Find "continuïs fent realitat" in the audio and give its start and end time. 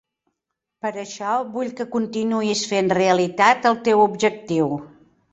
1.95-3.67